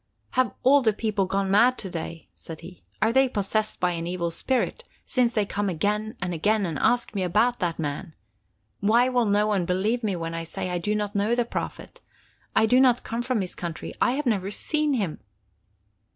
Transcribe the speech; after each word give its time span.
"Have 0.31 0.55
all 0.63 0.81
the 0.81 0.93
people 0.93 1.27
gone 1.27 1.51
mad 1.51 1.77
to 1.77 1.87
day?" 1.91 2.27
said 2.33 2.61
he. 2.61 2.81
"Are 3.03 3.13
they 3.13 3.29
possessed 3.29 3.79
by 3.79 3.91
an 3.91 4.07
evil 4.07 4.31
spirit, 4.31 4.83
since 5.05 5.31
they 5.33 5.45
come 5.45 5.69
again 5.69 6.17
and 6.19 6.33
again 6.33 6.65
and 6.65 6.79
ask 6.79 7.13
me 7.13 7.21
about 7.21 7.59
that 7.59 7.77
man? 7.77 8.15
Why 8.79 9.09
will 9.09 9.27
no 9.27 9.45
one 9.45 9.63
believe 9.65 10.03
me 10.03 10.15
when 10.15 10.33
I 10.33 10.43
say 10.43 10.65
that 10.69 10.73
I 10.73 10.77
do 10.79 10.95
not 10.95 11.13
know 11.13 11.35
the 11.35 11.45
Prophet? 11.45 12.01
I 12.55 12.65
do 12.65 12.79
not 12.79 13.03
come 13.03 13.21
from 13.21 13.41
his 13.41 13.53
country. 13.53 13.93
I 14.01 14.13
have 14.13 14.25
never 14.25 14.49
seen 14.49 14.95
him." 14.95 15.19